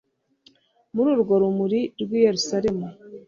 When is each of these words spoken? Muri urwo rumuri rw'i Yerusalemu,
Muri 0.93 1.07
urwo 1.15 1.33
rumuri 1.41 1.81
rw'i 2.01 2.19
Yerusalemu, 2.25 2.87